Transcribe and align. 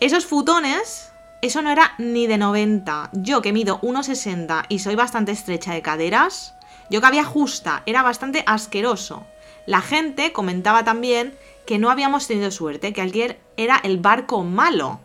Esos 0.00 0.24
futones, 0.24 1.12
eso 1.42 1.60
no 1.60 1.70
era 1.70 1.92
ni 1.98 2.26
de 2.26 2.38
90. 2.38 3.10
Yo 3.12 3.42
que 3.42 3.52
mido 3.52 3.82
1,60 3.82 4.64
y 4.70 4.78
soy 4.78 4.94
bastante 4.94 5.30
estrecha 5.30 5.74
de 5.74 5.82
caderas, 5.82 6.54
yo 6.88 7.02
que 7.02 7.06
había 7.06 7.22
justa, 7.22 7.82
era 7.84 8.02
bastante 8.02 8.42
asqueroso. 8.46 9.26
La 9.66 9.82
gente 9.82 10.32
comentaba 10.32 10.84
también 10.84 11.36
que 11.66 11.78
no 11.78 11.90
habíamos 11.90 12.26
tenido 12.26 12.50
suerte, 12.50 12.94
que 12.94 13.02
alguien 13.02 13.36
era 13.58 13.78
el 13.84 13.98
barco 13.98 14.42
malo. 14.42 15.00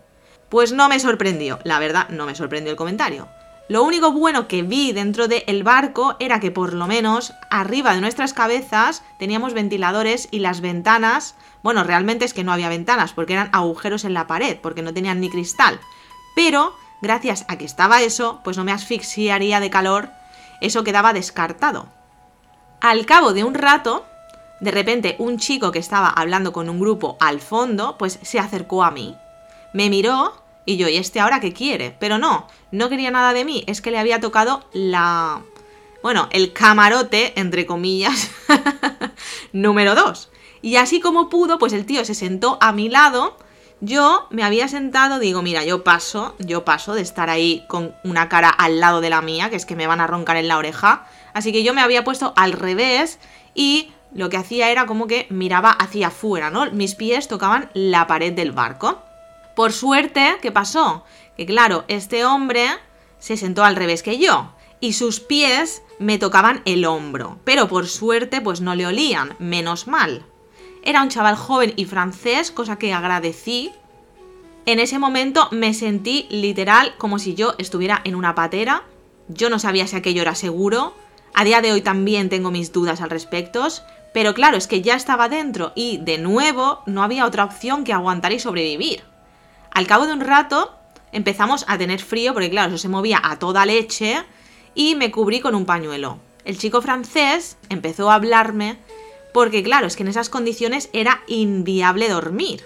Pues 0.48 0.72
no 0.72 0.88
me 0.88 1.02
sorprendió, 1.02 1.60
la 1.66 1.80
verdad 1.80 2.08
no 2.08 2.26
me 2.26 2.34
sorprendió 2.34 2.72
el 2.72 2.78
comentario. 2.78 3.28
Lo 3.68 3.84
único 3.84 4.12
bueno 4.12 4.48
que 4.48 4.62
vi 4.62 4.92
dentro 4.92 5.28
del 5.28 5.64
barco 5.64 6.16
era 6.20 6.40
que 6.40 6.52
por 6.52 6.74
lo 6.74 6.86
menos 6.86 7.34
arriba 7.50 7.96
de 7.96 8.02
nuestras 8.02 8.34
cabezas 8.34 9.04
teníamos 9.18 9.56
ventiladores 9.56 10.28
y 10.30 10.40
las 10.40 10.62
ventanas, 10.62 11.36
bueno, 11.64 11.84
realmente 11.84 12.26
es 12.26 12.36
que 12.36 12.44
no 12.44 12.52
había 12.52 12.70
ventanas 12.70 13.14
porque 13.14 13.34
eran 13.34 13.50
agujeros 13.54 14.06
en 14.06 14.14
la 14.14 14.28
pared, 14.28 14.58
porque 14.62 14.84
no 14.84 14.94
tenían 14.94 15.20
ni 15.20 15.32
cristal. 15.32 15.80
Pero 16.36 16.76
gracias 17.02 17.44
a 17.48 17.58
que 17.58 17.66
estaba 17.66 18.04
eso, 18.04 18.40
pues 18.44 18.56
no 18.56 18.64
me 18.64 18.72
asfixiaría 18.72 19.60
de 19.60 19.72
calor, 19.72 20.12
eso 20.62 20.84
quedaba 20.84 21.14
descartado. 21.14 21.88
Al 22.82 23.08
cabo 23.08 23.34
de 23.34 23.44
un 23.44 23.56
rato, 23.56 24.06
de 24.60 24.70
repente 24.70 25.16
un 25.18 25.40
chico 25.40 25.72
que 25.72 25.80
estaba 25.80 26.10
hablando 26.10 26.54
con 26.54 26.70
un 26.70 26.80
grupo 26.80 27.18
al 27.20 27.42
fondo, 27.42 27.98
pues 27.98 28.20
se 28.22 28.38
acercó 28.38 28.84
a 28.84 28.92
mí. 28.92 29.18
Me 29.74 29.90
miró 29.90 30.45
y 30.66 30.78
yo, 30.78 30.88
¿y 30.88 30.98
este 30.98 31.20
ahora 31.20 31.40
qué 31.40 31.54
quiere? 31.54 31.96
Pero 32.00 32.18
no, 32.18 32.48
no 32.72 32.90
quería 32.90 33.12
nada 33.12 33.34
de 33.34 33.46
mí, 33.46 33.64
es 33.68 33.82
que 33.82 33.92
le 33.92 34.00
había 34.00 34.20
tocado 34.20 34.68
la... 34.74 35.42
Bueno, 36.02 36.28
el 36.32 36.54
camarote, 36.54 37.34
entre 37.40 37.66
comillas, 37.66 38.30
número 39.54 39.96
2. 39.96 40.30
Y 40.62 40.76
así 40.78 41.00
como 41.00 41.30
pudo, 41.30 41.58
pues 41.58 41.74
el 41.74 41.86
tío 41.86 42.06
se 42.06 42.14
sentó 42.14 42.58
a 42.62 42.72
mi 42.72 42.90
lado. 42.90 43.38
Yo 43.82 44.28
me 44.30 44.44
había 44.44 44.68
sentado, 44.68 45.20
digo, 45.20 45.42
mira, 45.42 45.64
yo 45.64 45.84
paso, 45.84 46.36
yo 46.40 46.64
paso 46.64 46.94
de 46.94 47.02
estar 47.02 47.30
ahí 47.30 47.66
con 47.68 47.96
una 48.04 48.30
cara 48.30 48.50
al 48.50 48.80
lado 48.80 49.02
de 49.02 49.10
la 49.10 49.22
mía, 49.22 49.50
que 49.50 49.56
es 49.56 49.66
que 49.66 49.76
me 49.76 49.88
van 49.88 50.00
a 50.00 50.08
roncar 50.08 50.38
en 50.38 50.48
la 50.48 50.58
oreja. 50.58 51.08
Así 51.34 51.52
que 51.52 51.64
yo 51.64 51.74
me 51.74 51.82
había 51.82 52.04
puesto 52.04 52.34
al 52.36 52.54
revés 52.54 53.20
y 53.54 53.92
lo 54.14 54.30
que 54.30 54.38
hacía 54.38 54.70
era 54.70 54.86
como 54.86 55.08
que 55.08 55.28
miraba 55.30 55.72
hacia 55.72 56.08
afuera, 56.08 56.50
¿no? 56.50 56.72
Mis 56.72 56.96
pies 56.96 57.28
tocaban 57.28 57.70
la 57.74 58.08
pared 58.08 58.34
del 58.34 58.52
barco. 58.52 59.04
Por 59.56 59.72
suerte, 59.72 60.38
¿qué 60.42 60.52
pasó? 60.52 61.06
Que 61.38 61.46
claro, 61.46 61.86
este 61.88 62.26
hombre 62.26 62.68
se 63.20 63.38
sentó 63.38 63.64
al 63.64 63.76
revés 63.76 64.04
que 64.04 64.18
yo 64.18 64.52
y 64.80 64.94
sus 64.94 65.20
pies 65.20 65.82
me 65.98 66.18
tocaban 66.18 66.62
el 66.66 66.86
hombro, 66.86 67.40
pero 67.44 67.68
por 67.68 67.88
suerte 67.88 68.42
pues 68.42 68.62
no 68.62 68.76
le 68.76 68.86
olían, 68.86 69.36
menos 69.40 69.88
mal. 69.88 70.26
Era 70.84 71.02
un 71.02 71.10
chaval 71.10 71.36
joven 71.36 71.74
y 71.76 71.86
francés, 71.86 72.52
cosa 72.52 72.78
que 72.78 72.94
agradecí. 72.94 73.72
En 74.66 74.80
ese 74.80 75.00
momento 75.00 75.48
me 75.52 75.74
sentí 75.74 76.28
literal 76.30 76.94
como 76.98 77.18
si 77.18 77.34
yo 77.34 77.56
estuviera 77.58 78.02
en 78.04 78.16
una 78.16 78.36
patera. 78.36 78.84
Yo 79.28 79.50
no 79.50 79.58
sabía 79.58 79.88
si 79.88 79.96
aquello 79.96 80.22
era 80.22 80.36
seguro. 80.36 80.94
A 81.34 81.44
día 81.44 81.62
de 81.62 81.72
hoy 81.72 81.82
también 81.82 82.30
tengo 82.30 82.52
mis 82.52 82.72
dudas 82.72 83.02
al 83.02 83.10
respecto. 83.10 83.68
Pero 84.14 84.34
claro, 84.34 84.58
es 84.58 84.68
que 84.68 84.82
ya 84.82 84.96
estaba 84.96 85.30
dentro 85.30 85.74
y 85.76 85.98
de 85.98 86.18
nuevo 86.18 86.84
no 86.86 87.04
había 87.04 87.26
otra 87.26 87.46
opción 87.46 87.84
que 87.84 87.94
aguantar 87.94 88.32
y 88.32 88.40
sobrevivir. 88.40 89.04
Al 89.76 89.88
cabo 89.88 90.08
de 90.08 90.14
un 90.14 90.22
rato 90.22 90.74
empezamos 91.12 91.66
a 91.68 91.78
tener 91.78 92.00
frío 92.00 92.32
porque 92.32 92.50
claro, 92.50 92.70
eso 92.70 92.78
se 92.78 92.88
movía 92.88 93.20
a 93.22 93.40
toda 93.40 93.66
leche 93.66 94.24
y 94.74 94.96
me 94.96 95.12
cubrí 95.12 95.42
con 95.42 95.54
un 95.54 95.66
pañuelo. 95.66 96.18
El 96.46 96.58
chico 96.58 96.82
francés 96.82 97.58
empezó 97.68 98.10
a 98.10 98.16
hablarme 98.16 98.78
porque 99.34 99.64
claro, 99.64 99.86
es 99.86 99.98
que 99.98 100.04
en 100.04 100.08
esas 100.08 100.30
condiciones 100.30 100.90
era 100.94 101.24
inviable 101.28 102.08
dormir. 102.08 102.64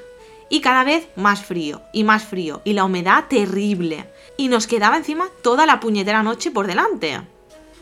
Y 0.49 0.61
cada 0.61 0.83
vez 0.83 1.07
más 1.15 1.43
frío 1.43 1.81
y 1.93 2.03
más 2.03 2.25
frío 2.25 2.61
y 2.63 2.73
la 2.73 2.85
humedad 2.85 3.25
terrible. 3.27 4.07
Y 4.37 4.47
nos 4.47 4.67
quedaba 4.67 4.95
encima 4.95 5.29
toda 5.41 5.65
la 5.65 5.79
puñetera 5.79 6.21
noche 6.21 6.51
por 6.51 6.67
delante. 6.67 7.19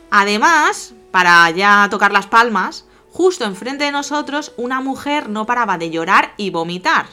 Además, 0.09 0.93
para 1.11 1.49
ya 1.49 1.89
tocar 1.91 2.13
las 2.13 2.27
palmas, 2.27 2.85
justo 3.11 3.43
enfrente 3.43 3.83
de 3.83 3.91
nosotros 3.91 4.53
una 4.55 4.79
mujer 4.79 5.27
no 5.27 5.45
paraba 5.45 5.77
de 5.77 5.89
llorar 5.89 6.33
y 6.37 6.49
vomitar. 6.49 7.07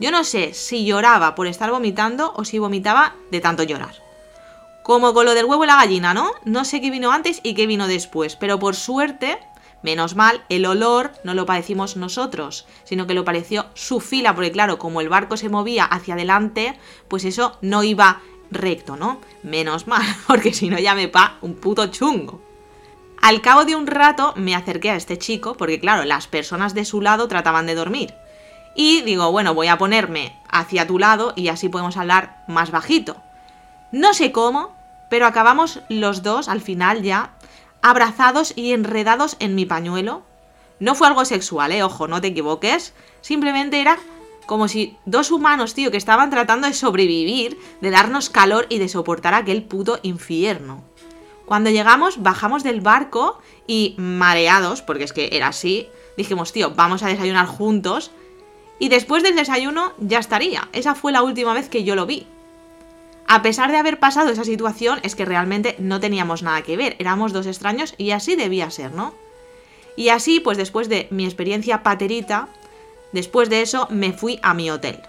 Yo 0.00 0.10
no 0.10 0.24
sé 0.24 0.54
si 0.54 0.84
lloraba 0.84 1.34
por 1.34 1.46
estar 1.46 1.70
vomitando 1.70 2.32
o 2.36 2.44
si 2.44 2.58
vomitaba 2.58 3.14
de 3.30 3.40
tanto 3.40 3.64
llorar. 3.64 3.94
Como 4.82 5.12
con 5.12 5.26
lo 5.26 5.34
del 5.34 5.44
huevo 5.44 5.64
y 5.64 5.66
la 5.66 5.76
gallina, 5.76 6.14
¿no? 6.14 6.30
No 6.44 6.64
sé 6.64 6.80
qué 6.80 6.90
vino 6.90 7.10
antes 7.10 7.40
y 7.42 7.54
qué 7.54 7.66
vino 7.66 7.88
después, 7.88 8.36
pero 8.36 8.58
por 8.58 8.76
suerte, 8.76 9.38
menos 9.82 10.14
mal, 10.14 10.44
el 10.48 10.66
olor 10.66 11.12
no 11.24 11.34
lo 11.34 11.46
padecimos 11.46 11.96
nosotros, 11.96 12.66
sino 12.84 13.06
que 13.06 13.14
lo 13.14 13.24
pareció 13.24 13.66
su 13.74 14.00
fila, 14.00 14.34
porque 14.34 14.52
claro, 14.52 14.78
como 14.78 15.00
el 15.00 15.08
barco 15.08 15.36
se 15.36 15.48
movía 15.48 15.84
hacia 15.84 16.14
adelante, 16.14 16.78
pues 17.08 17.24
eso 17.24 17.58
no 17.60 17.82
iba 17.82 18.20
recto, 18.50 18.96
¿no? 18.96 19.20
Menos 19.42 19.86
mal, 19.86 20.06
porque 20.26 20.54
si 20.54 20.68
no 20.68 20.78
ya 20.78 20.94
me 20.94 21.08
pa 21.08 21.38
un 21.42 21.54
puto 21.54 21.88
chungo. 21.88 22.40
Al 23.20 23.42
cabo 23.42 23.64
de 23.64 23.74
un 23.74 23.88
rato 23.88 24.32
me 24.36 24.54
acerqué 24.54 24.90
a 24.90 24.96
este 24.96 25.18
chico, 25.18 25.54
porque 25.54 25.80
claro, 25.80 26.04
las 26.04 26.28
personas 26.28 26.72
de 26.72 26.84
su 26.84 27.00
lado 27.00 27.26
trataban 27.26 27.66
de 27.66 27.74
dormir. 27.74 28.14
Y 28.80 29.02
digo, 29.02 29.32
bueno, 29.32 29.54
voy 29.54 29.66
a 29.66 29.76
ponerme 29.76 30.36
hacia 30.48 30.86
tu 30.86 31.00
lado 31.00 31.32
y 31.34 31.48
así 31.48 31.68
podemos 31.68 31.96
hablar 31.96 32.44
más 32.46 32.70
bajito. 32.70 33.16
No 33.90 34.14
sé 34.14 34.30
cómo, 34.30 34.72
pero 35.10 35.26
acabamos 35.26 35.80
los 35.88 36.22
dos 36.22 36.48
al 36.48 36.60
final 36.60 37.02
ya 37.02 37.32
abrazados 37.82 38.52
y 38.54 38.72
enredados 38.72 39.34
en 39.40 39.56
mi 39.56 39.66
pañuelo. 39.66 40.22
No 40.78 40.94
fue 40.94 41.08
algo 41.08 41.24
sexual, 41.24 41.72
eh, 41.72 41.82
ojo, 41.82 42.06
no 42.06 42.20
te 42.20 42.28
equivoques. 42.28 42.94
Simplemente 43.20 43.80
era 43.80 43.98
como 44.46 44.68
si 44.68 44.96
dos 45.06 45.32
humanos, 45.32 45.74
tío, 45.74 45.90
que 45.90 45.96
estaban 45.96 46.30
tratando 46.30 46.68
de 46.68 46.72
sobrevivir, 46.72 47.58
de 47.80 47.90
darnos 47.90 48.30
calor 48.30 48.66
y 48.68 48.78
de 48.78 48.88
soportar 48.88 49.34
aquel 49.34 49.64
puto 49.64 49.98
infierno. 50.04 50.84
Cuando 51.46 51.70
llegamos, 51.70 52.22
bajamos 52.22 52.62
del 52.62 52.80
barco 52.80 53.40
y 53.66 53.96
mareados, 53.98 54.82
porque 54.82 55.02
es 55.02 55.12
que 55.12 55.30
era 55.32 55.48
así, 55.48 55.88
dijimos, 56.16 56.52
tío, 56.52 56.74
vamos 56.76 57.02
a 57.02 57.08
desayunar 57.08 57.46
juntos 57.46 58.12
y 58.78 58.88
después 58.88 59.22
del 59.22 59.36
desayuno 59.36 59.92
ya 59.98 60.18
estaría. 60.18 60.68
Esa 60.72 60.94
fue 60.94 61.12
la 61.12 61.22
última 61.22 61.54
vez 61.54 61.68
que 61.68 61.84
yo 61.84 61.94
lo 61.94 62.06
vi. 62.06 62.26
A 63.26 63.42
pesar 63.42 63.70
de 63.70 63.76
haber 63.76 63.98
pasado 63.98 64.30
esa 64.30 64.44
situación, 64.44 65.00
es 65.02 65.14
que 65.14 65.26
realmente 65.26 65.76
no 65.78 66.00
teníamos 66.00 66.42
nada 66.42 66.62
que 66.62 66.76
ver, 66.76 66.96
éramos 66.98 67.32
dos 67.32 67.46
extraños 67.46 67.94
y 67.98 68.12
así 68.12 68.36
debía 68.36 68.70
ser, 68.70 68.92
¿no? 68.92 69.14
Y 69.96 70.08
así, 70.08 70.40
pues 70.40 70.56
después 70.56 70.88
de 70.88 71.08
mi 71.10 71.24
experiencia 71.24 71.82
paterita, 71.82 72.48
después 73.12 73.50
de 73.50 73.62
eso 73.62 73.86
me 73.90 74.12
fui 74.12 74.38
a 74.42 74.54
mi 74.54 74.70
hotel. 74.70 75.00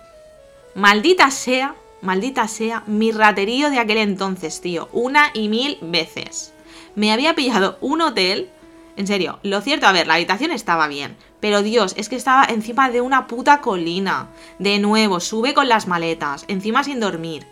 Maldita 0.76 1.32
sea, 1.32 1.76
maldita 2.02 2.48
sea, 2.48 2.84
mi 2.88 3.12
raterío 3.12 3.70
de 3.70 3.80
aquel 3.80 4.00
entonces, 4.00 4.60
tío, 4.60 4.90
una 4.92 5.32
y 5.34 5.48
mil 5.48 5.78
veces. 5.82 6.54
Me 6.96 7.14
había 7.14 7.36
pillado 7.36 7.78
un 7.80 8.02
hotel, 8.02 8.50
en 8.98 9.08
serio, 9.08 9.40
lo 9.44 9.62
cierto, 9.62 9.88
a 9.88 9.94
ver, 9.94 10.08
la 10.08 10.16
habitación 10.16 10.52
estaba 10.52 10.88
bien, 10.88 11.16
pero 11.40 11.62
Dios, 11.62 11.94
es 11.98 12.10
que 12.10 12.16
estaba 12.16 12.46
encima 12.46 12.90
de 12.90 13.02
una 13.02 13.28
puta 13.28 13.62
colina. 13.62 14.28
De 14.58 14.80
nuevo, 14.80 15.20
sube 15.20 15.54
con 15.54 15.70
las 15.70 15.88
maletas, 15.88 16.46
encima 16.48 16.84
sin 16.84 17.00
dormir. 17.00 17.48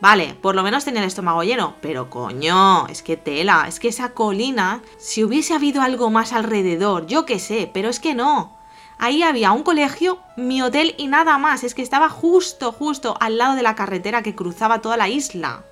Vale, 0.00 0.36
por 0.40 0.54
lo 0.54 0.62
menos 0.62 0.84
tenía 0.84 1.00
el 1.00 1.08
estómago 1.08 1.42
lleno, 1.42 1.74
pero 1.80 2.08
coño, 2.08 2.86
es 2.86 3.02
que 3.02 3.16
tela, 3.16 3.64
es 3.66 3.80
que 3.80 3.88
esa 3.88 4.10
colina, 4.10 4.80
si 4.96 5.24
hubiese 5.24 5.54
habido 5.54 5.82
algo 5.82 6.08
más 6.10 6.32
alrededor, 6.32 7.06
yo 7.06 7.26
qué 7.26 7.40
sé, 7.40 7.68
pero 7.72 7.88
es 7.88 7.98
que 7.98 8.14
no. 8.14 8.56
Ahí 8.98 9.22
había 9.22 9.52
un 9.52 9.62
colegio, 9.62 10.18
mi 10.36 10.62
hotel 10.62 10.94
y 10.98 11.08
nada 11.08 11.38
más, 11.38 11.64
es 11.64 11.74
que 11.74 11.82
estaba 11.82 12.08
justo, 12.08 12.72
justo 12.72 13.16
al 13.20 13.38
lado 13.38 13.56
de 13.56 13.62
la 13.62 13.74
carretera 13.74 14.22
que 14.22 14.34
cruzaba 14.34 14.80
toda 14.80 14.96
la 14.96 15.08
isla. 15.08 15.64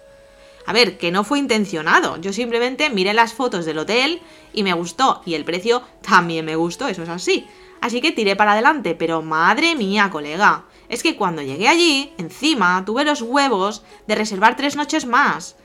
A 0.66 0.72
ver, 0.72 0.98
que 0.98 1.12
no 1.12 1.22
fue 1.22 1.38
intencionado, 1.38 2.20
yo 2.20 2.32
simplemente 2.32 2.90
miré 2.90 3.14
las 3.14 3.32
fotos 3.32 3.64
del 3.64 3.78
hotel 3.78 4.20
y 4.52 4.64
me 4.64 4.72
gustó, 4.72 5.22
y 5.24 5.34
el 5.34 5.44
precio 5.44 5.82
también 6.02 6.44
me 6.44 6.56
gustó, 6.56 6.88
eso 6.88 7.04
es 7.04 7.08
así. 7.08 7.46
Así 7.80 8.00
que 8.00 8.10
tiré 8.10 8.34
para 8.34 8.52
adelante, 8.52 8.96
pero 8.96 9.22
madre 9.22 9.76
mía, 9.76 10.10
colega, 10.10 10.64
es 10.88 11.04
que 11.04 11.16
cuando 11.16 11.42
llegué 11.42 11.68
allí, 11.68 12.12
encima, 12.18 12.84
tuve 12.84 13.04
los 13.04 13.22
huevos 13.22 13.84
de 14.08 14.16
reservar 14.16 14.56
tres 14.56 14.76
noches 14.76 15.06
más. 15.06 15.56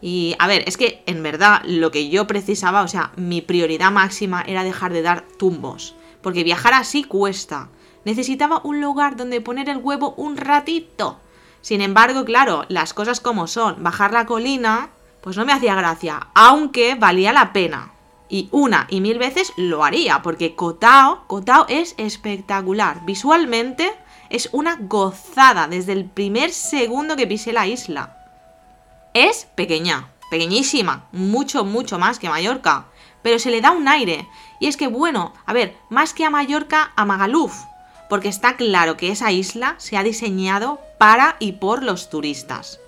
Y 0.00 0.36
a 0.38 0.46
ver, 0.46 0.62
es 0.66 0.76
que 0.76 1.02
en 1.06 1.22
verdad 1.22 1.62
lo 1.64 1.90
que 1.90 2.08
yo 2.08 2.28
precisaba, 2.28 2.82
o 2.82 2.88
sea, 2.88 3.12
mi 3.16 3.40
prioridad 3.40 3.90
máxima 3.90 4.44
era 4.46 4.62
dejar 4.62 4.92
de 4.92 5.02
dar 5.02 5.24
tumbos, 5.38 5.96
porque 6.22 6.44
viajar 6.44 6.74
así 6.74 7.02
cuesta. 7.02 7.70
Necesitaba 8.04 8.60
un 8.62 8.80
lugar 8.80 9.16
donde 9.16 9.40
poner 9.40 9.68
el 9.68 9.78
huevo 9.78 10.14
un 10.16 10.36
ratito. 10.36 11.18
Sin 11.66 11.80
embargo, 11.80 12.24
claro, 12.24 12.64
las 12.68 12.94
cosas 12.94 13.18
como 13.18 13.48
son, 13.48 13.82
bajar 13.82 14.12
la 14.12 14.24
colina, 14.24 14.90
pues 15.20 15.36
no 15.36 15.44
me 15.44 15.52
hacía 15.52 15.74
gracia, 15.74 16.28
aunque 16.32 16.94
valía 16.94 17.32
la 17.32 17.52
pena. 17.52 17.90
Y 18.28 18.48
una 18.52 18.86
y 18.88 19.00
mil 19.00 19.18
veces 19.18 19.52
lo 19.56 19.82
haría, 19.82 20.22
porque 20.22 20.54
Kotao, 20.54 21.26
es 21.66 21.96
espectacular. 21.98 23.04
Visualmente 23.04 23.92
es 24.30 24.48
una 24.52 24.76
gozada 24.80 25.66
desde 25.66 25.90
el 25.90 26.04
primer 26.04 26.52
segundo 26.52 27.16
que 27.16 27.26
pisé 27.26 27.52
la 27.52 27.66
isla. 27.66 28.16
Es 29.12 29.48
pequeña, 29.56 30.10
pequeñísima, 30.30 31.08
mucho, 31.10 31.64
mucho 31.64 31.98
más 31.98 32.20
que 32.20 32.28
Mallorca, 32.28 32.86
pero 33.22 33.40
se 33.40 33.50
le 33.50 33.60
da 33.60 33.72
un 33.72 33.88
aire. 33.88 34.28
Y 34.60 34.68
es 34.68 34.76
que, 34.76 34.86
bueno, 34.86 35.32
a 35.46 35.52
ver, 35.52 35.76
más 35.90 36.14
que 36.14 36.24
a 36.24 36.30
Mallorca, 36.30 36.92
a 36.94 37.04
Magaluf, 37.04 37.64
porque 38.08 38.28
está 38.28 38.56
claro 38.56 38.96
que 38.96 39.10
esa 39.10 39.32
isla 39.32 39.74
se 39.78 39.96
ha 39.96 40.02
diseñado 40.02 40.80
para 40.98 41.36
y 41.38 41.52
por 41.52 41.82
los 41.82 42.10
turistas. 42.10 42.80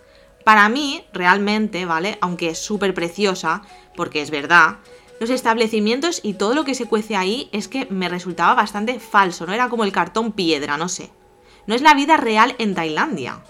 Para 0.44 0.68
mí, 0.68 1.04
realmente, 1.12 1.84
¿vale? 1.84 2.18
Aunque 2.20 2.50
es 2.50 2.58
súper 2.58 2.94
preciosa, 2.94 3.62
porque 3.94 4.22
es 4.22 4.30
verdad, 4.30 4.76
los 5.20 5.30
establecimientos 5.30 6.20
y 6.22 6.34
todo 6.34 6.54
lo 6.54 6.64
que 6.64 6.74
se 6.74 6.86
cuece 6.86 7.16
ahí 7.16 7.48
es 7.52 7.68
que 7.68 7.86
me 7.90 8.08
resultaba 8.08 8.54
bastante 8.54 9.00
falso, 9.00 9.46
no 9.46 9.52
era 9.52 9.68
como 9.68 9.84
el 9.84 9.92
cartón 9.92 10.32
piedra, 10.32 10.76
no 10.76 10.88
sé. 10.88 11.10
No 11.66 11.74
es 11.74 11.82
la 11.82 11.94
vida 11.94 12.16
real 12.16 12.54
en 12.58 12.74
Tailandia. 12.74 13.40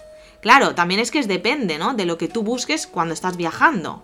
Claro, 0.41 0.73
también 0.73 0.99
es 0.99 1.11
que 1.11 1.19
es 1.19 1.27
depende, 1.27 1.77
¿no? 1.77 1.93
De 1.93 2.05
lo 2.05 2.17
que 2.17 2.27
tú 2.27 2.43
busques 2.43 2.87
cuando 2.87 3.13
estás 3.13 3.37
viajando. 3.37 4.03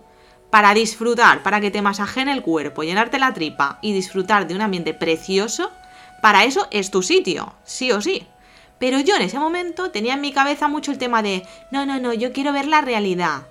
Para 0.50 0.74
disfrutar, 0.74 1.42
para 1.42 1.60
que 1.60 1.70
te 1.70 1.82
masajeen 1.82 2.28
el 2.28 2.42
cuerpo, 2.42 2.82
llenarte 2.82 3.18
la 3.18 3.34
tripa 3.34 3.78
y 3.82 3.92
disfrutar 3.92 4.46
de 4.46 4.54
un 4.54 4.60
ambiente 4.60 4.94
precioso, 4.94 5.70
para 6.20 6.44
eso 6.44 6.66
es 6.70 6.90
tu 6.90 7.02
sitio, 7.02 7.54
sí 7.64 7.92
o 7.92 8.00
sí. 8.00 8.26
Pero 8.78 9.00
yo 9.00 9.16
en 9.16 9.22
ese 9.22 9.38
momento 9.38 9.90
tenía 9.90 10.14
en 10.14 10.20
mi 10.20 10.32
cabeza 10.32 10.68
mucho 10.68 10.92
el 10.92 10.98
tema 10.98 11.22
de, 11.22 11.46
no, 11.70 11.86
no, 11.86 11.98
no, 11.98 12.12
yo 12.12 12.32
quiero 12.32 12.52
ver 12.52 12.66
la 12.66 12.82
realidad. 12.82 13.42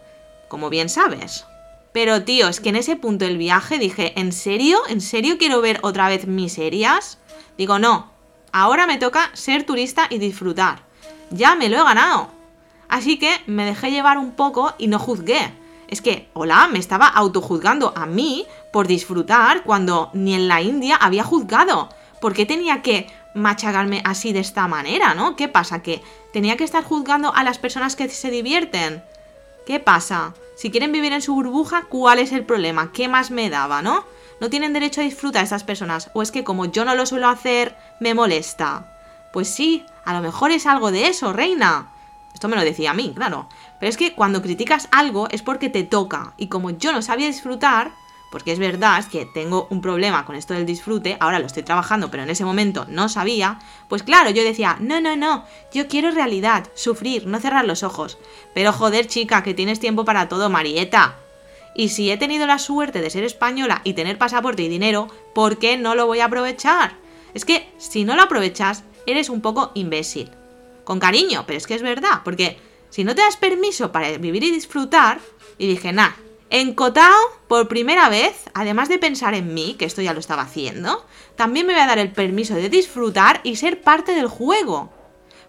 Como 0.47 0.69
bien 0.69 0.89
sabes. 0.89 1.45
Pero 1.91 2.23
tío, 2.23 2.47
es 2.47 2.59
que 2.59 2.69
en 2.69 2.75
ese 2.75 2.95
punto 2.95 3.25
del 3.25 3.37
viaje 3.37 3.79
dije, 3.79 4.19
¿en 4.19 4.33
serio? 4.33 4.79
¿En 4.87 5.01
serio 5.01 5.37
quiero 5.37 5.61
ver 5.61 5.79
otra 5.81 6.09
vez 6.09 6.27
miserias? 6.27 7.17
Digo, 7.57 7.79
no, 7.79 8.11
ahora 8.51 8.85
me 8.85 8.97
toca 8.97 9.31
ser 9.33 9.63
turista 9.63 10.07
y 10.09 10.17
disfrutar. 10.17 10.83
Ya 11.31 11.55
me 11.55 11.69
lo 11.69 11.77
he 11.77 11.83
ganado. 11.83 12.29
Así 12.89 13.17
que 13.17 13.31
me 13.47 13.65
dejé 13.65 13.91
llevar 13.91 14.17
un 14.17 14.31
poco 14.31 14.73
y 14.77 14.87
no 14.87 14.99
juzgué. 14.99 15.53
Es 15.87 16.01
que, 16.01 16.29
hola, 16.33 16.67
me 16.67 16.79
estaba 16.79 17.07
autojuzgando 17.07 17.93
a 17.95 18.05
mí 18.05 18.45
por 18.73 18.87
disfrutar 18.87 19.63
cuando 19.63 20.09
ni 20.13 20.35
en 20.35 20.47
la 20.47 20.61
India 20.61 20.95
había 20.95 21.23
juzgado. 21.23 21.89
¿Por 22.19 22.33
qué 22.33 22.45
tenía 22.45 22.81
que 22.81 23.07
machacarme 23.33 24.01
así 24.05 24.33
de 24.33 24.39
esta 24.39 24.67
manera, 24.67 25.13
no? 25.13 25.35
¿Qué 25.35 25.47
pasa? 25.47 25.81
¿Que 25.81 26.01
tenía 26.33 26.57
que 26.57 26.63
estar 26.63 26.83
juzgando 26.83 27.33
a 27.33 27.43
las 27.43 27.57
personas 27.57 27.95
que 27.95 28.09
se 28.09 28.31
divierten? 28.31 29.03
¿Qué 29.65 29.79
pasa? 29.79 30.33
Si 30.55 30.71
quieren 30.71 30.91
vivir 30.91 31.11
en 31.11 31.21
su 31.21 31.33
burbuja, 31.33 31.83
¿cuál 31.89 32.19
es 32.19 32.31
el 32.31 32.45
problema? 32.45 32.91
¿Qué 32.93 33.07
más 33.07 33.31
me 33.31 33.49
daba, 33.49 33.81
no? 33.81 34.05
No 34.39 34.49
tienen 34.49 34.73
derecho 34.73 35.01
a 35.01 35.05
disfrutar 35.05 35.43
estas 35.43 35.63
personas. 35.63 36.09
O 36.13 36.21
es 36.21 36.31
que 36.31 36.43
como 36.43 36.65
yo 36.65 36.85
no 36.85 36.95
lo 36.95 37.05
suelo 37.05 37.27
hacer, 37.27 37.75
me 37.99 38.13
molesta. 38.13 38.85
Pues 39.33 39.49
sí, 39.49 39.85
a 40.05 40.13
lo 40.13 40.21
mejor 40.21 40.51
es 40.51 40.65
algo 40.65 40.91
de 40.91 41.07
eso, 41.07 41.33
reina. 41.33 41.91
Esto 42.33 42.47
me 42.47 42.55
lo 42.55 42.63
decía 42.63 42.91
a 42.91 42.93
mí, 42.93 43.13
claro. 43.15 43.49
Pero 43.79 43.89
es 43.89 43.97
que 43.97 44.13
cuando 44.13 44.41
criticas 44.41 44.87
algo 44.91 45.27
es 45.31 45.41
porque 45.41 45.69
te 45.69 45.83
toca. 45.83 46.33
Y 46.37 46.47
como 46.47 46.69
yo 46.69 46.91
no 46.91 47.01
sabía 47.01 47.27
disfrutar, 47.27 47.91
porque 48.35 48.51
es 48.51 48.59
verdad 48.59 48.99
es 48.99 49.05
que 49.05 49.25
tengo 49.25 49.65
un 49.69 49.79
problema 49.79 50.25
con 50.25 50.35
esto 50.35 50.53
del 50.53 50.65
disfrute, 50.65 51.15
ahora 51.21 51.39
lo 51.39 51.45
estoy 51.45 51.63
trabajando, 51.63 52.11
pero 52.11 52.23
en 52.23 52.29
ese 52.29 52.43
momento 52.43 52.85
no 52.89 53.07
sabía, 53.07 53.59
pues 53.87 54.03
claro, 54.03 54.29
yo 54.29 54.43
decía, 54.43 54.75
no, 54.81 54.99
no, 54.99 55.15
no, 55.15 55.45
yo 55.73 55.87
quiero 55.87 56.11
realidad, 56.11 56.67
sufrir, 56.73 57.27
no 57.27 57.39
cerrar 57.39 57.63
los 57.63 57.81
ojos. 57.81 58.17
Pero 58.53 58.73
joder, 58.73 59.07
chica, 59.07 59.41
que 59.41 59.53
tienes 59.53 59.79
tiempo 59.79 60.03
para 60.03 60.27
todo, 60.27 60.49
Marieta. 60.49 61.15
Y 61.75 61.87
si 61.87 62.11
he 62.11 62.17
tenido 62.17 62.45
la 62.45 62.59
suerte 62.59 62.99
de 62.99 63.09
ser 63.09 63.23
española 63.23 63.79
y 63.85 63.93
tener 63.93 64.17
pasaporte 64.17 64.63
y 64.63 64.67
dinero, 64.67 65.07
¿por 65.33 65.57
qué 65.57 65.77
no 65.77 65.95
lo 65.95 66.05
voy 66.05 66.19
a 66.19 66.25
aprovechar? 66.25 66.97
Es 67.33 67.45
que 67.45 67.69
si 67.77 68.03
no 68.03 68.17
lo 68.17 68.23
aprovechas, 68.23 68.83
eres 69.05 69.29
un 69.29 69.39
poco 69.39 69.71
imbécil 69.75 70.29
con 70.83 70.99
cariño, 70.99 71.45
pero 71.47 71.55
es 71.55 71.67
que 71.67 71.75
es 71.75 71.81
verdad, 71.81 72.19
porque 72.25 72.57
si 72.89 73.05
no 73.05 73.15
te 73.15 73.21
das 73.21 73.37
permiso 73.37 73.93
para 73.93 74.17
vivir 74.17 74.43
y 74.43 74.51
disfrutar, 74.51 75.21
y 75.57 75.67
dije, 75.67 75.93
nah, 75.93 76.11
en 76.55 76.73
Cotao, 76.73 77.19
por 77.49 77.67
primera 77.67 78.07
vez, 78.07 78.45
además 78.53 78.87
de 78.87 78.97
pensar 78.97 79.33
en 79.33 79.53
mí, 79.53 79.75
que 79.77 79.83
esto 79.83 80.01
ya 80.01 80.13
lo 80.13 80.21
estaba 80.21 80.43
haciendo, 80.43 81.05
también 81.35 81.67
me 81.67 81.73
voy 81.73 81.81
a 81.81 81.85
dar 81.85 81.99
el 81.99 82.13
permiso 82.13 82.55
de 82.55 82.69
disfrutar 82.69 83.41
y 83.43 83.57
ser 83.57 83.81
parte 83.81 84.13
del 84.13 84.29
juego. 84.29 84.89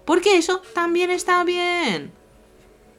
Porque 0.05 0.37
eso 0.37 0.63
también 0.75 1.13
está 1.13 1.45
bien. 1.45 2.13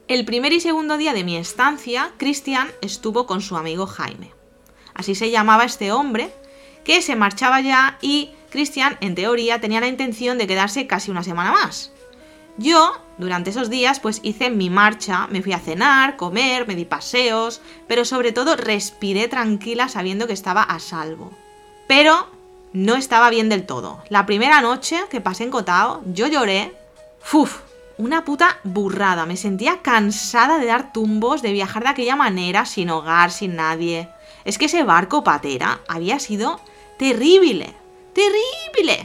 El 0.06 0.24
primer 0.24 0.54
y 0.54 0.60
segundo 0.60 0.96
día 0.96 1.12
de 1.12 1.22
mi 1.22 1.36
estancia, 1.36 2.12
Cristian 2.16 2.70
estuvo 2.80 3.26
con 3.26 3.42
su 3.42 3.58
amigo 3.58 3.86
Jaime. 3.86 4.32
Así 4.94 5.14
se 5.14 5.30
llamaba 5.30 5.66
este 5.66 5.92
hombre, 5.92 6.32
que 6.84 7.02
se 7.02 7.14
marchaba 7.14 7.60
ya 7.60 7.98
y 8.00 8.30
Cristian, 8.48 8.96
en 9.02 9.16
teoría, 9.16 9.60
tenía 9.60 9.80
la 9.80 9.86
intención 9.86 10.38
de 10.38 10.46
quedarse 10.46 10.86
casi 10.86 11.10
una 11.10 11.24
semana 11.24 11.52
más. 11.52 11.92
Yo, 12.58 12.92
durante 13.18 13.50
esos 13.50 13.70
días, 13.70 14.00
pues 14.00 14.18
hice 14.24 14.50
mi 14.50 14.68
marcha, 14.68 15.28
me 15.28 15.42
fui 15.42 15.52
a 15.52 15.60
cenar, 15.60 16.16
comer, 16.16 16.66
me 16.66 16.74
di 16.74 16.84
paseos, 16.84 17.60
pero 17.86 18.04
sobre 18.04 18.32
todo 18.32 18.56
respiré 18.56 19.28
tranquila 19.28 19.88
sabiendo 19.88 20.26
que 20.26 20.32
estaba 20.32 20.64
a 20.64 20.80
salvo. 20.80 21.30
Pero 21.86 22.26
no 22.72 22.96
estaba 22.96 23.30
bien 23.30 23.48
del 23.48 23.64
todo. 23.64 24.02
La 24.08 24.26
primera 24.26 24.60
noche 24.60 25.00
que 25.08 25.20
pasé 25.20 25.44
en 25.44 25.52
Cotao, 25.52 26.02
yo 26.06 26.26
lloré. 26.26 26.74
¡Uf! 27.32 27.60
Una 27.96 28.24
puta 28.24 28.58
burrada. 28.64 29.24
Me 29.24 29.36
sentía 29.36 29.80
cansada 29.80 30.58
de 30.58 30.66
dar 30.66 30.92
tumbos, 30.92 31.42
de 31.42 31.52
viajar 31.52 31.84
de 31.84 31.90
aquella 31.90 32.16
manera, 32.16 32.66
sin 32.66 32.90
hogar, 32.90 33.30
sin 33.30 33.54
nadie. 33.54 34.08
Es 34.44 34.58
que 34.58 34.66
ese 34.66 34.82
barco 34.82 35.22
patera 35.22 35.80
había 35.86 36.18
sido 36.18 36.60
terrible. 36.98 37.74
¡Terrible! 38.14 39.04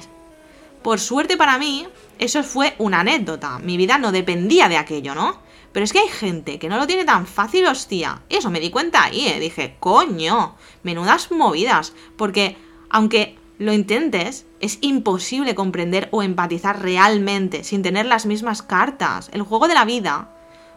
Por 0.81 0.99
suerte 0.99 1.37
para 1.37 1.57
mí, 1.57 1.87
eso 2.19 2.43
fue 2.43 2.75
una 2.77 3.01
anécdota. 3.01 3.59
Mi 3.59 3.77
vida 3.77 3.97
no 3.97 4.11
dependía 4.11 4.69
de 4.69 4.77
aquello, 4.77 5.15
¿no? 5.15 5.41
Pero 5.71 5.83
es 5.83 5.91
que 5.91 5.99
hay 5.99 6.07
gente 6.07 6.59
que 6.59 6.69
no 6.69 6.77
lo 6.77 6.87
tiene 6.87 7.03
tan 7.03 7.25
fácil, 7.25 7.65
hostia. 7.65 8.21
Eso 8.29 8.51
me 8.51 8.59
di 8.59 8.69
cuenta 8.69 9.03
ahí, 9.03 9.27
¿eh? 9.27 9.39
Dije, 9.39 9.75
coño, 9.79 10.55
menudas 10.83 11.31
movidas. 11.31 11.93
Porque, 12.15 12.57
aunque 12.89 13.37
lo 13.57 13.73
intentes, 13.73 14.45
es 14.59 14.77
imposible 14.81 15.55
comprender 15.55 16.09
o 16.11 16.21
empatizar 16.21 16.81
realmente 16.81 17.63
sin 17.63 17.81
tener 17.81 18.05
las 18.05 18.25
mismas 18.25 18.61
cartas. 18.61 19.29
El 19.33 19.41
juego 19.41 19.67
de 19.67 19.73
la 19.73 19.85
vida, 19.85 20.29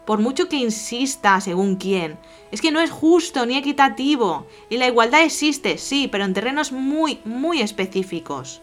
por 0.07 0.19
mucho 0.19 0.49
que 0.49 0.57
insista 0.57 1.41
según 1.41 1.77
quién, 1.77 2.19
es 2.51 2.61
que 2.63 2.73
no 2.73 2.81
es 2.81 2.91
justo 2.91 3.45
ni 3.45 3.57
equitativo. 3.57 4.47
Y 4.71 4.79
la 4.79 4.87
igualdad 4.87 5.25
existe, 5.25 5.77
sí, 5.79 6.09
pero 6.11 6.25
en 6.25 6.33
terrenos 6.33 6.73
muy, 6.73 7.21
muy 7.25 7.61
específicos. 7.61 8.63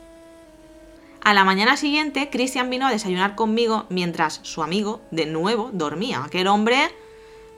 A 1.24 1.34
la 1.34 1.46
mañana 1.46 1.78
siguiente, 1.78 2.30
Christian 2.30 2.70
vino 2.70 2.86
a 2.86 2.92
desayunar 2.92 3.36
conmigo 3.36 3.86
mientras 3.88 4.42
su 4.44 4.62
amigo, 4.62 5.00
de 5.10 5.26
nuevo, 5.26 5.70
dormía. 5.72 6.22
Aquel 6.26 6.48
hombre 6.48 6.94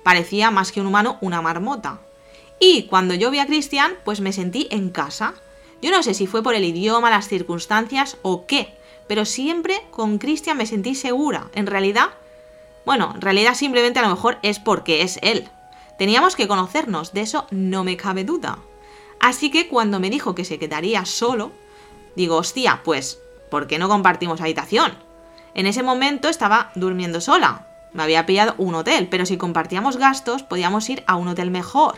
parecía 0.03 0.51
más 0.51 0.71
que 0.71 0.81
un 0.81 0.85
humano, 0.85 1.17
una 1.21 1.41
marmota. 1.41 1.99
Y 2.59 2.83
cuando 2.83 3.15
yo 3.15 3.31
vi 3.31 3.39
a 3.39 3.47
Christian, 3.47 3.95
pues 4.05 4.21
me 4.21 4.33
sentí 4.33 4.67
en 4.69 4.91
casa. 4.91 5.33
Yo 5.81 5.89
no 5.89 6.03
sé 6.03 6.13
si 6.13 6.27
fue 6.27 6.43
por 6.43 6.53
el 6.53 6.63
idioma, 6.63 7.09
las 7.09 7.27
circunstancias 7.27 8.17
o 8.21 8.45
qué, 8.45 8.77
pero 9.07 9.25
siempre 9.25 9.81
con 9.89 10.19
Christian 10.19 10.57
me 10.57 10.67
sentí 10.67 10.93
segura. 10.93 11.49
En 11.55 11.65
realidad, 11.65 12.11
bueno, 12.85 13.13
en 13.15 13.21
realidad 13.21 13.55
simplemente 13.55 13.97
a 13.97 14.03
lo 14.03 14.09
mejor 14.09 14.37
es 14.43 14.59
porque 14.59 15.01
es 15.01 15.17
él. 15.23 15.49
Teníamos 15.97 16.35
que 16.35 16.47
conocernos, 16.47 17.13
de 17.13 17.21
eso 17.21 17.47
no 17.49 17.83
me 17.83 17.97
cabe 17.97 18.25
duda. 18.25 18.59
Así 19.19 19.49
que 19.49 19.67
cuando 19.67 19.99
me 19.99 20.11
dijo 20.11 20.35
que 20.35 20.45
se 20.45 20.59
quedaría 20.59 21.03
solo, 21.05 21.51
digo, 22.15 22.35
hostia, 22.35 22.81
pues 22.83 23.24
¿por 23.49 23.67
qué 23.67 23.79
no 23.79 23.89
compartimos 23.89 24.41
habitación? 24.41 24.93
En 25.53 25.67
ese 25.67 25.83
momento 25.83 26.27
estaba 26.29 26.71
durmiendo 26.75 27.21
sola. 27.21 27.67
Me 27.93 28.03
había 28.03 28.25
pillado 28.25 28.55
un 28.57 28.75
hotel, 28.75 29.07
pero 29.09 29.25
si 29.25 29.37
compartíamos 29.37 29.97
gastos, 29.97 30.43
podíamos 30.43 30.89
ir 30.89 31.03
a 31.07 31.15
un 31.15 31.29
hotel 31.29 31.49
mejor. 31.49 31.95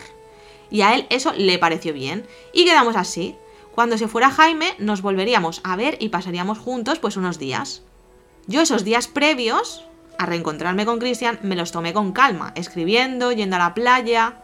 Y 0.69 0.81
a 0.81 0.93
él 0.93 1.07
eso 1.09 1.33
le 1.33 1.57
pareció 1.57 1.93
bien. 1.93 2.27
Y 2.53 2.65
quedamos 2.65 2.95
así. 2.95 3.35
Cuando 3.73 3.97
se 3.97 4.07
fuera 4.07 4.29
Jaime, 4.29 4.75
nos 4.77 5.01
volveríamos 5.01 5.61
a 5.63 5.75
ver 5.75 5.97
y 5.99 6.09
pasaríamos 6.09 6.59
juntos 6.59 6.99
pues 6.99 7.17
unos 7.17 7.39
días. 7.39 7.81
Yo 8.45 8.61
esos 8.61 8.83
días 8.83 9.07
previos 9.07 9.85
a 10.19 10.25
reencontrarme 10.25 10.85
con 10.85 10.99
Cristian 10.99 11.39
me 11.41 11.55
los 11.55 11.71
tomé 11.71 11.93
con 11.93 12.11
calma, 12.11 12.53
escribiendo, 12.55 13.31
yendo 13.31 13.55
a 13.55 13.59
la 13.59 13.73
playa. 13.73 14.35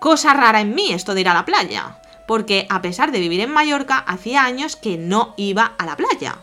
Cosa 0.00 0.34
rara 0.34 0.60
en 0.60 0.74
mí 0.74 0.92
esto 0.92 1.14
de 1.14 1.20
ir 1.22 1.28
a 1.28 1.34
la 1.34 1.44
playa 1.44 2.01
porque 2.26 2.66
a 2.70 2.82
pesar 2.82 3.12
de 3.12 3.20
vivir 3.20 3.40
en 3.40 3.52
Mallorca, 3.52 3.98
hacía 3.98 4.44
años 4.44 4.76
que 4.76 4.98
no 4.98 5.34
iba 5.36 5.74
a 5.78 5.86
la 5.86 5.96
playa. 5.96 6.38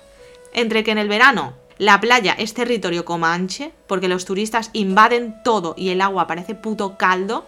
Entre 0.54 0.84
que 0.84 0.92
en 0.92 0.98
el 0.98 1.08
verano 1.08 1.54
la 1.78 2.00
playa 2.02 2.36
es 2.38 2.54
territorio 2.54 3.06
comanche, 3.06 3.72
porque 3.88 4.10
los 4.10 4.26
turistas 4.26 4.70
invaden 4.74 5.42
todo 5.44 5.76
y 5.78 5.90
el 5.90 6.02
agua 6.02 6.28
parece 6.28 6.54
puto 6.54 6.98
caldo, 6.98 7.46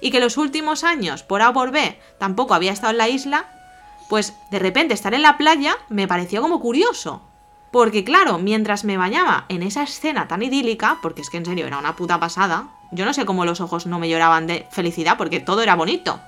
y 0.00 0.10
que 0.10 0.20
los 0.20 0.36
últimos 0.36 0.84
años, 0.84 1.22
por 1.22 1.42
A 1.42 1.50
o 1.50 1.52
por 1.52 1.70
B, 1.70 1.98
tampoco 2.18 2.54
había 2.54 2.72
estado 2.72 2.92
en 2.92 2.98
la 2.98 3.08
isla, 3.08 3.46
pues 4.08 4.34
de 4.50 4.58
repente 4.58 4.94
estar 4.94 5.14
en 5.14 5.22
la 5.22 5.36
playa 5.36 5.76
me 5.88 6.08
pareció 6.08 6.42
como 6.42 6.60
curioso. 6.60 7.22
Porque 7.70 8.04
claro, 8.04 8.38
mientras 8.38 8.84
me 8.84 8.96
bañaba 8.96 9.46
en 9.48 9.62
esa 9.62 9.82
escena 9.82 10.28
tan 10.28 10.42
idílica, 10.42 10.98
porque 11.02 11.22
es 11.22 11.28
que 11.28 11.38
en 11.38 11.44
serio 11.44 11.66
era 11.66 11.78
una 11.78 11.96
puta 11.96 12.20
pasada, 12.20 12.68
yo 12.92 13.04
no 13.04 13.12
sé 13.12 13.26
cómo 13.26 13.44
los 13.44 13.60
ojos 13.60 13.86
no 13.86 13.98
me 13.98 14.08
lloraban 14.08 14.46
de 14.46 14.66
felicidad 14.70 15.18
porque 15.18 15.40
todo 15.40 15.62
era 15.62 15.74
bonito. 15.74 16.20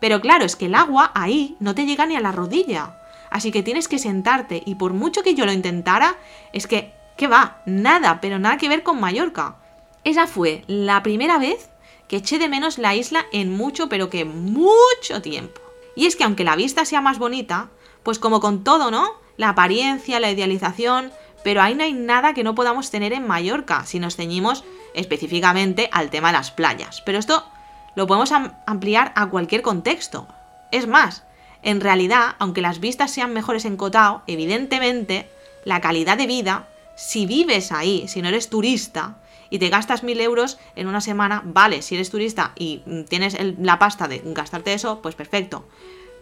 Pero 0.00 0.20
claro, 0.20 0.44
es 0.44 0.56
que 0.56 0.66
el 0.66 0.74
agua 0.74 1.12
ahí 1.14 1.56
no 1.60 1.74
te 1.74 1.86
llega 1.86 2.06
ni 2.06 2.16
a 2.16 2.20
la 2.20 2.32
rodilla. 2.32 2.96
Así 3.30 3.52
que 3.52 3.62
tienes 3.62 3.86
que 3.86 3.98
sentarte 3.98 4.62
y 4.66 4.74
por 4.74 4.92
mucho 4.92 5.22
que 5.22 5.34
yo 5.34 5.46
lo 5.46 5.52
intentara, 5.52 6.16
es 6.52 6.66
que, 6.66 6.92
¿qué 7.16 7.28
va? 7.28 7.62
Nada, 7.66 8.20
pero 8.20 8.38
nada 8.38 8.56
que 8.56 8.68
ver 8.68 8.82
con 8.82 8.98
Mallorca. 8.98 9.56
Esa 10.02 10.26
fue 10.26 10.64
la 10.66 11.02
primera 11.02 11.38
vez 11.38 11.70
que 12.08 12.16
eché 12.16 12.38
de 12.38 12.48
menos 12.48 12.78
la 12.78 12.96
isla 12.96 13.26
en 13.32 13.56
mucho, 13.56 13.88
pero 13.88 14.10
que 14.10 14.24
mucho 14.24 15.22
tiempo. 15.22 15.60
Y 15.94 16.06
es 16.06 16.16
que 16.16 16.24
aunque 16.24 16.44
la 16.44 16.56
vista 16.56 16.84
sea 16.84 17.00
más 17.00 17.18
bonita, 17.18 17.68
pues 18.02 18.18
como 18.18 18.40
con 18.40 18.64
todo, 18.64 18.90
¿no? 18.90 19.12
La 19.36 19.50
apariencia, 19.50 20.18
la 20.18 20.30
idealización, 20.30 21.12
pero 21.44 21.62
ahí 21.62 21.74
no 21.74 21.84
hay 21.84 21.92
nada 21.92 22.34
que 22.34 22.42
no 22.42 22.54
podamos 22.54 22.90
tener 22.90 23.12
en 23.12 23.26
Mallorca 23.26 23.84
si 23.86 23.98
nos 24.00 24.16
ceñimos 24.16 24.64
específicamente 24.94 25.88
al 25.92 26.10
tema 26.10 26.28
de 26.28 26.38
las 26.38 26.50
playas. 26.50 27.02
Pero 27.02 27.18
esto 27.18 27.44
lo 27.94 28.06
podemos 28.06 28.32
ampliar 28.66 29.12
a 29.16 29.28
cualquier 29.28 29.62
contexto. 29.62 30.28
Es 30.70 30.86
más, 30.86 31.24
en 31.62 31.80
realidad, 31.80 32.36
aunque 32.38 32.62
las 32.62 32.80
vistas 32.80 33.10
sean 33.10 33.32
mejores 33.32 33.64
en 33.64 33.76
Cotao, 33.76 34.22
evidentemente 34.26 35.28
la 35.64 35.80
calidad 35.80 36.16
de 36.16 36.26
vida, 36.26 36.68
si 36.96 37.26
vives 37.26 37.72
ahí, 37.72 38.08
si 38.08 38.22
no 38.22 38.28
eres 38.28 38.48
turista, 38.48 39.18
y 39.50 39.58
te 39.58 39.68
gastas 39.68 40.04
mil 40.04 40.20
euros 40.20 40.58
en 40.76 40.86
una 40.86 41.00
semana, 41.00 41.42
vale, 41.44 41.82
si 41.82 41.96
eres 41.96 42.10
turista 42.10 42.52
y 42.56 42.82
tienes 43.08 43.36
la 43.58 43.78
pasta 43.78 44.06
de 44.06 44.22
gastarte 44.24 44.72
eso, 44.72 45.02
pues 45.02 45.16
perfecto. 45.16 45.66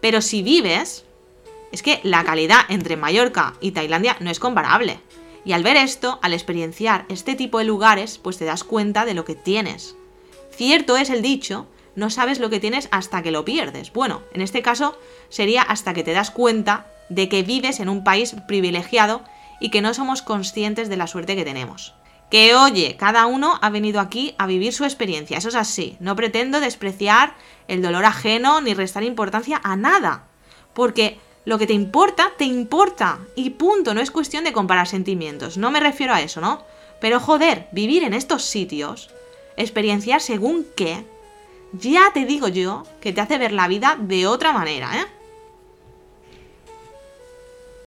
Pero 0.00 0.22
si 0.22 0.42
vives, 0.42 1.04
es 1.70 1.82
que 1.82 2.00
la 2.02 2.24
calidad 2.24 2.60
entre 2.68 2.96
Mallorca 2.96 3.54
y 3.60 3.72
Tailandia 3.72 4.16
no 4.20 4.30
es 4.30 4.40
comparable. 4.40 5.00
Y 5.44 5.52
al 5.52 5.62
ver 5.62 5.76
esto, 5.76 6.18
al 6.22 6.32
experienciar 6.32 7.04
este 7.08 7.34
tipo 7.34 7.58
de 7.58 7.64
lugares, 7.64 8.18
pues 8.18 8.38
te 8.38 8.44
das 8.44 8.64
cuenta 8.64 9.04
de 9.04 9.14
lo 9.14 9.24
que 9.24 9.34
tienes. 9.34 9.94
Cierto 10.58 10.96
es 10.96 11.08
el 11.08 11.22
dicho, 11.22 11.68
no 11.94 12.10
sabes 12.10 12.40
lo 12.40 12.50
que 12.50 12.58
tienes 12.58 12.88
hasta 12.90 13.22
que 13.22 13.30
lo 13.30 13.44
pierdes. 13.44 13.92
Bueno, 13.92 14.22
en 14.32 14.40
este 14.40 14.60
caso 14.60 14.98
sería 15.28 15.62
hasta 15.62 15.94
que 15.94 16.02
te 16.02 16.12
das 16.12 16.32
cuenta 16.32 16.88
de 17.08 17.28
que 17.28 17.44
vives 17.44 17.78
en 17.78 17.88
un 17.88 18.02
país 18.02 18.34
privilegiado 18.48 19.22
y 19.60 19.70
que 19.70 19.82
no 19.82 19.94
somos 19.94 20.20
conscientes 20.20 20.88
de 20.88 20.96
la 20.96 21.06
suerte 21.06 21.36
que 21.36 21.44
tenemos. 21.44 21.94
Que 22.28 22.56
oye, 22.56 22.96
cada 22.98 23.26
uno 23.26 23.60
ha 23.62 23.70
venido 23.70 24.00
aquí 24.00 24.34
a 24.36 24.48
vivir 24.48 24.72
su 24.72 24.82
experiencia, 24.82 25.38
eso 25.38 25.48
es 25.48 25.54
así. 25.54 25.96
No 26.00 26.16
pretendo 26.16 26.58
despreciar 26.58 27.36
el 27.68 27.80
dolor 27.80 28.04
ajeno 28.04 28.60
ni 28.60 28.74
restar 28.74 29.04
importancia 29.04 29.60
a 29.62 29.76
nada. 29.76 30.24
Porque 30.74 31.20
lo 31.44 31.56
que 31.56 31.68
te 31.68 31.72
importa, 31.72 32.32
te 32.36 32.46
importa. 32.46 33.20
Y 33.36 33.50
punto, 33.50 33.94
no 33.94 34.00
es 34.00 34.10
cuestión 34.10 34.42
de 34.42 34.52
comparar 34.52 34.88
sentimientos. 34.88 35.56
No 35.56 35.70
me 35.70 35.78
refiero 35.78 36.14
a 36.14 36.20
eso, 36.20 36.40
¿no? 36.40 36.64
Pero 37.00 37.20
joder, 37.20 37.68
vivir 37.70 38.02
en 38.02 38.12
estos 38.12 38.42
sitios, 38.42 39.10
experienciar 39.58 40.20
según 40.20 40.66
qué, 40.74 41.04
ya 41.72 42.10
te 42.14 42.24
digo 42.24 42.48
yo 42.48 42.84
que 43.00 43.12
te 43.12 43.20
hace 43.20 43.38
ver 43.38 43.52
la 43.52 43.68
vida 43.68 43.98
de 44.00 44.26
otra 44.26 44.52
manera, 44.52 44.90
¿eh? 44.98 45.17